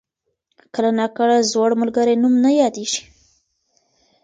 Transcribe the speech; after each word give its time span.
کله 0.73 0.89
ناکله 0.99 1.37
زوړ 1.51 1.69
ملګری 1.81 2.15
نوم 2.21 2.33
نه 2.43 2.51
یادېږي. 2.61 3.01